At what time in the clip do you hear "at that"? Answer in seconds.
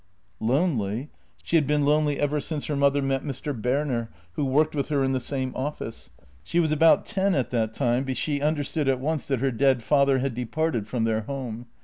7.35-7.75